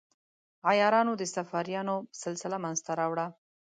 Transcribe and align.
عیارانو 0.69 1.13
د 1.17 1.23
صفاریانو 1.35 1.95
سلسله 2.23 2.57
منځته 2.63 2.91
راوړه. 2.99 3.25